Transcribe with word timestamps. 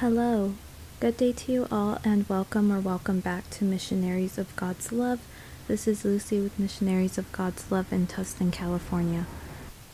Hello. 0.00 0.54
Good 1.00 1.16
day 1.16 1.32
to 1.32 1.50
you 1.50 1.66
all, 1.72 1.98
and 2.04 2.28
welcome 2.28 2.70
or 2.70 2.78
welcome 2.78 3.18
back 3.18 3.50
to 3.50 3.64
Missionaries 3.64 4.38
of 4.38 4.54
God's 4.54 4.92
Love. 4.92 5.18
This 5.66 5.88
is 5.88 6.04
Lucy 6.04 6.40
with 6.40 6.56
Missionaries 6.56 7.18
of 7.18 7.32
God's 7.32 7.68
Love 7.68 7.92
in 7.92 8.06
Tustin, 8.06 8.52
California. 8.52 9.26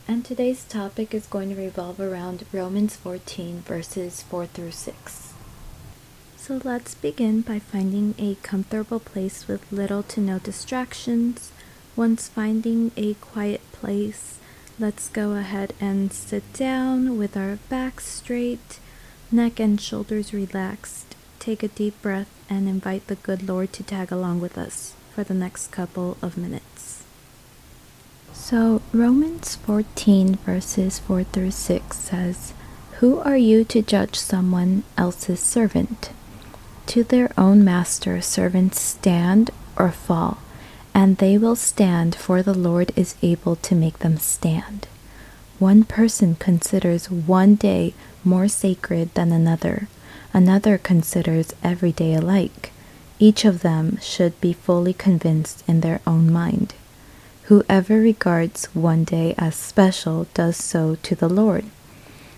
And 0.07 0.23
today's 0.23 0.63
topic 0.63 1.15
is 1.15 1.25
going 1.25 1.49
to 1.49 1.59
revolve 1.59 1.99
around 1.99 2.45
Romans 2.53 2.95
14, 2.95 3.61
verses 3.61 4.21
4 4.21 4.45
through 4.45 4.73
6. 4.73 5.33
So 6.37 6.61
let's 6.63 6.93
begin 6.93 7.41
by 7.41 7.57
finding 7.57 8.13
a 8.19 8.35
comfortable 8.43 8.99
place 8.99 9.47
with 9.47 9.71
little 9.71 10.03
to 10.03 10.21
no 10.21 10.37
distractions. 10.37 11.51
Once 11.95 12.27
finding 12.27 12.91
a 12.95 13.15
quiet 13.15 13.61
place, 13.71 14.37
let's 14.77 15.09
go 15.09 15.31
ahead 15.31 15.73
and 15.81 16.13
sit 16.13 16.53
down 16.53 17.17
with 17.17 17.35
our 17.35 17.57
backs 17.69 18.05
straight 18.05 18.77
neck 19.31 19.59
and 19.59 19.79
shoulders 19.79 20.33
relaxed. 20.33 21.15
Take 21.39 21.63
a 21.63 21.67
deep 21.67 22.01
breath 22.01 22.29
and 22.49 22.67
invite 22.67 23.07
the 23.07 23.15
good 23.15 23.47
Lord 23.47 23.73
to 23.73 23.83
tag 23.83 24.11
along 24.11 24.41
with 24.41 24.57
us 24.57 24.93
for 25.13 25.23
the 25.23 25.33
next 25.33 25.71
couple 25.71 26.17
of 26.21 26.37
minutes. 26.37 27.03
So, 28.33 28.81
Romans 28.93 29.55
14, 29.55 30.35
verses 30.35 30.99
4 30.99 31.23
through 31.23 31.51
6 31.51 31.97
says, 31.97 32.53
Who 32.99 33.19
are 33.19 33.37
you 33.37 33.63
to 33.65 33.81
judge 33.81 34.15
someone 34.15 34.83
else's 34.97 35.39
servant? 35.39 36.11
To 36.87 37.03
their 37.03 37.31
own 37.37 37.63
master, 37.63 38.21
servants 38.21 38.79
stand 38.81 39.51
or 39.77 39.91
fall, 39.91 40.39
and 40.93 41.17
they 41.17 41.37
will 41.37 41.55
stand, 41.55 42.13
for 42.13 42.43
the 42.43 42.53
Lord 42.53 42.91
is 42.95 43.15
able 43.21 43.55
to 43.57 43.73
make 43.73 43.99
them 43.99 44.17
stand. 44.17 44.87
One 45.59 45.85
person 45.85 46.35
considers 46.35 47.09
one 47.09 47.55
day 47.55 47.93
more 48.25 48.49
sacred 48.49 49.13
than 49.13 49.31
another. 49.31 49.87
Another 50.33 50.77
considers 50.77 51.53
every 51.63 51.93
day 51.93 52.13
alike. 52.13 52.71
Each 53.19 53.45
of 53.45 53.61
them 53.61 53.97
should 54.01 54.39
be 54.41 54.51
fully 54.51 54.93
convinced 54.93 55.63
in 55.65 55.79
their 55.79 56.01
own 56.05 56.29
mind. 56.31 56.73
Whoever 57.43 57.99
regards 57.99 58.65
one 58.73 59.05
day 59.05 59.33
as 59.37 59.55
special 59.55 60.27
does 60.33 60.57
so 60.57 60.95
to 61.03 61.15
the 61.15 61.29
Lord. 61.29 61.65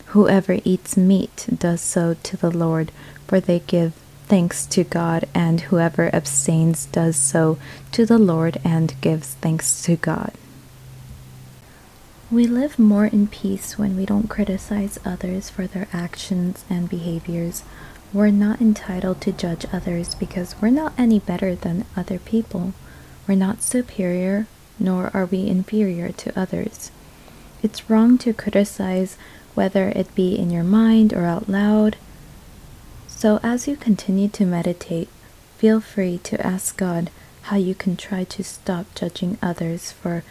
Whoever 0.08 0.60
eats 0.64 0.96
meat 0.96 1.48
does 1.58 1.82
so 1.82 2.16
to 2.22 2.38
the 2.38 2.52
Lord, 2.52 2.92
for 3.26 3.40
they 3.40 3.60
give 3.60 3.94
thanks 4.28 4.66
to 4.68 4.84
God, 4.84 5.26
and 5.34 5.62
whoever 5.62 6.14
abstains 6.14 6.86
does 6.86 7.16
so 7.16 7.58
to 7.94 8.06
the 8.06 8.20
Lord 8.20 8.60
and 8.64 8.94
gives 9.02 9.34
thanks 9.36 9.82
to 9.84 9.96
God. 9.96 10.34
We 12.30 12.46
live 12.46 12.78
more 12.78 13.06
in 13.06 13.28
peace 13.28 13.78
when 13.78 13.96
we 13.96 14.06
don't 14.06 14.30
criticize 14.30 15.00
others 15.06 15.50
for 15.50 15.66
their 15.66 15.88
actions 15.94 16.66
and 16.70 16.90
behaviors. 16.90 17.64
We're 18.12 18.32
not 18.32 18.60
entitled 18.60 19.22
to 19.22 19.32
judge 19.32 19.66
others 19.72 20.14
because 20.14 20.54
we're 20.62 20.70
not 20.70 20.92
any 20.98 21.20
better 21.20 21.56
than 21.56 21.86
other 21.96 22.20
people. 22.20 22.74
We're 23.30 23.36
not 23.36 23.62
superior, 23.62 24.46
nor 24.78 25.10
are 25.14 25.26
we 25.26 25.48
inferior 25.48 26.12
to 26.12 26.38
others. 26.38 26.92
It's 27.64 27.90
wrong 27.90 28.18
to 28.18 28.34
criticize, 28.34 29.16
whether 29.56 29.88
it 29.90 30.14
be 30.14 30.38
in 30.38 30.50
your 30.50 30.66
mind 30.66 31.14
or 31.14 31.24
out 31.24 31.48
loud. 31.48 31.96
So, 33.08 33.40
as 33.42 33.70
you 33.70 33.78
continue 33.78 34.28
to 34.28 34.46
meditate, 34.46 35.08
feel 35.58 35.80
free 35.80 36.18
to 36.26 36.46
ask 36.46 36.76
God 36.76 37.10
how 37.44 37.56
you 37.56 37.74
can 37.74 37.96
try 37.96 38.26
to 38.26 38.44
stop 38.44 38.94
judging 38.96 39.38
others 39.42 39.94
for 39.94 40.26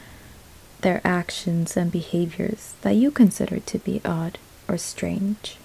their 0.86 1.00
actions 1.04 1.76
and 1.76 1.90
behaviors 1.90 2.74
that 2.82 2.94
you 2.94 3.10
consider 3.10 3.58
to 3.58 3.76
be 3.76 4.00
odd 4.04 4.38
or 4.68 4.78
strange. 4.78 5.56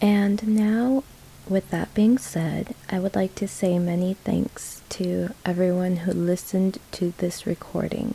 And 0.00 0.46
now, 0.46 1.02
with 1.48 1.68
that 1.70 1.92
being 1.92 2.16
said, 2.16 2.76
I 2.88 3.00
would 3.00 3.16
like 3.16 3.34
to 3.34 3.48
say 3.48 3.80
many 3.80 4.14
thanks 4.14 4.82
to 4.90 5.30
everyone 5.44 5.96
who 5.96 6.12
listened 6.12 6.78
to 6.92 7.12
this 7.18 7.44
recording. 7.44 8.14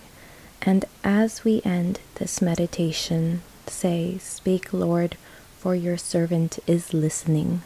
And 0.62 0.86
as 1.04 1.44
we 1.44 1.62
end 1.66 2.00
this 2.16 2.42
meditation, 2.42 3.42
say, 3.66 4.20
Speak, 4.20 4.72
Lord, 4.72 5.18
for 5.58 5.76
your 5.76 5.98
servant 5.98 6.60
is 6.66 6.94
listening. 6.94 7.62